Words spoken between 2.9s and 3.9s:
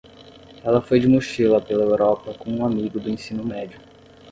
do ensino médio.